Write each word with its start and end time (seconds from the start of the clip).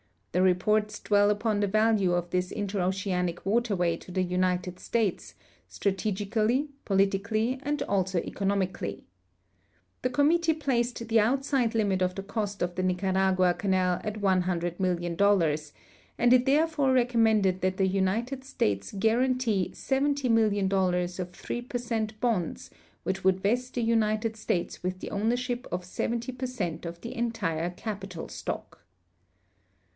The 0.31 0.41
reports 0.41 0.97
dwell 0.99 1.29
upon 1.29 1.59
the 1.59 1.67
value 1.67 2.13
of 2.13 2.29
this 2.29 2.51
interoceanic 2.53 3.45
waterway 3.45 3.97
to 3.97 4.11
the 4.11 4.23
United 4.23 4.79
States, 4.79 5.35
strategically, 5.67 6.69
politically, 6.85 7.59
and 7.61 7.83
also 7.83 8.19
econom 8.21 8.65
ically. 8.65 9.03
The 10.01 10.09
committee 10.09 10.55
})laced 10.65 11.05
the 11.07 11.19
outside 11.19 11.75
limit 11.75 12.01
of 12.01 12.15
the 12.15 12.23
cost 12.23 12.63
of 12.63 12.73
the 12.75 12.81
Nicaragua 12.81 13.53
canal 13.53 13.99
at 14.05 14.15
$100,000,000, 14.21 15.71
and 16.17 16.33
it 16.33 16.45
therefore 16.47 16.93
recommended 16.93 17.61
that 17.61 17.77
the 17.77 17.85
United 17.87 18.43
States 18.45 18.93
guarantee 18.97 19.69
$70,000,000 19.73 21.19
of 21.19 21.29
3 21.31 21.61
per 21.61 21.77
cent 21.77 22.19
bonds, 22.21 22.71
which 23.03 23.23
would 23.25 23.41
vest 23.41 23.75
the 23.75 23.83
United 23.83 24.35
States 24.37 24.81
with 24.81 25.01
the 25.01 25.11
ownership 25.11 25.67
of 25.71 25.85
70 25.85 26.35
})er 26.41 26.47
cent 26.47 26.85
of 26.87 27.01
the 27.01 27.13
entire 27.15 27.69
capital 27.69 28.29
stock. 28.29 28.79